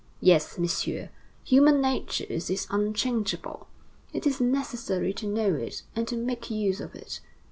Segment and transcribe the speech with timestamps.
[0.19, 1.09] Yes, Messieurs,
[1.43, 3.67] human nature is unchangeable;
[4.11, 7.19] it is necessary to know it and to make use of it.